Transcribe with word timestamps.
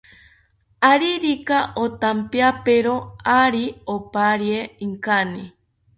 Aririka 0.91 1.57
otampiapero, 1.83 2.95
ari 3.41 3.65
oparie 3.95 4.59
inkani 4.85 5.43